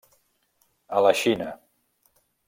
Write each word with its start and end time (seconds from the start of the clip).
A 0.99 1.03
la 1.07 1.11
Xina. 1.19 1.49